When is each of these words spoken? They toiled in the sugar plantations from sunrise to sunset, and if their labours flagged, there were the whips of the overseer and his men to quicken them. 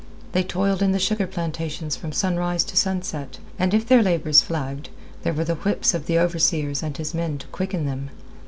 They 0.31 0.41
toiled 0.41 0.81
in 0.81 0.93
the 0.93 0.97
sugar 0.97 1.27
plantations 1.27 1.95
from 1.95 2.11
sunrise 2.11 2.63
to 2.63 2.75
sunset, 2.75 3.37
and 3.59 3.71
if 3.71 3.87
their 3.87 4.01
labours 4.01 4.41
flagged, 4.41 4.89
there 5.21 5.31
were 5.31 5.43
the 5.45 5.53
whips 5.53 5.93
of 5.93 6.07
the 6.07 6.17
overseer 6.17 6.73
and 6.81 6.97
his 6.97 7.13
men 7.13 7.37
to 7.37 7.45
quicken 7.49 7.85
them. 7.85 8.09